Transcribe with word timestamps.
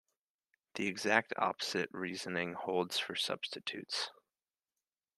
The 0.73 0.87
exact 0.87 1.31
opposite 1.37 1.89
reasoning 1.91 2.53
holds 2.55 2.97
for 2.97 3.13
substitutes. 3.15 4.09